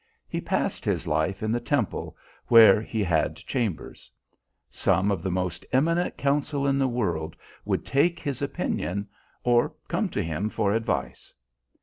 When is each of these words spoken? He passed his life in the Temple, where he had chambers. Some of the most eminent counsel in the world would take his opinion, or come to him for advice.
He 0.27 0.41
passed 0.41 0.83
his 0.83 1.05
life 1.05 1.43
in 1.43 1.51
the 1.51 1.59
Temple, 1.59 2.17
where 2.47 2.81
he 2.81 3.03
had 3.03 3.35
chambers. 3.35 4.09
Some 4.67 5.11
of 5.11 5.21
the 5.21 5.29
most 5.29 5.63
eminent 5.71 6.17
counsel 6.17 6.65
in 6.65 6.79
the 6.79 6.87
world 6.87 7.35
would 7.65 7.85
take 7.85 8.19
his 8.19 8.41
opinion, 8.41 9.07
or 9.43 9.75
come 9.87 10.09
to 10.09 10.23
him 10.23 10.49
for 10.49 10.73
advice. 10.73 11.31